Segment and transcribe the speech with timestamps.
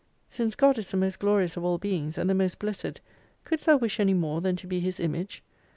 [0.31, 3.01] Since GOD is the most 48 Glorious of all Beings, and the most blessed,
[3.43, 5.43] couldst thou wish any more than to be His IMAGE